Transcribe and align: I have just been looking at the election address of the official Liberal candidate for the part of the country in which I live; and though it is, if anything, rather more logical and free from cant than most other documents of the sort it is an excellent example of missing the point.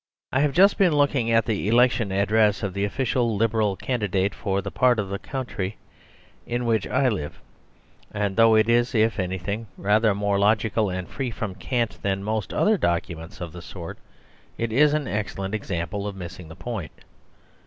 I 0.31 0.39
have 0.39 0.53
just 0.53 0.79
been 0.79 0.93
looking 0.93 1.29
at 1.29 1.45
the 1.45 1.67
election 1.67 2.11
address 2.11 2.63
of 2.63 2.73
the 2.73 2.83
official 2.85 3.35
Liberal 3.35 3.75
candidate 3.75 4.33
for 4.33 4.59
the 4.59 4.71
part 4.71 4.97
of 4.97 5.09
the 5.09 5.19
country 5.19 5.77
in 6.47 6.65
which 6.65 6.87
I 6.87 7.07
live; 7.07 7.39
and 8.11 8.35
though 8.35 8.55
it 8.55 8.67
is, 8.67 8.95
if 8.95 9.19
anything, 9.19 9.67
rather 9.77 10.15
more 10.15 10.39
logical 10.39 10.89
and 10.89 11.07
free 11.07 11.29
from 11.29 11.53
cant 11.53 11.99
than 12.01 12.23
most 12.23 12.51
other 12.51 12.77
documents 12.79 13.41
of 13.41 13.51
the 13.53 13.61
sort 13.61 13.99
it 14.57 14.73
is 14.73 14.95
an 14.95 15.07
excellent 15.07 15.53
example 15.53 16.07
of 16.07 16.15
missing 16.15 16.47
the 16.47 16.55
point. 16.55 17.03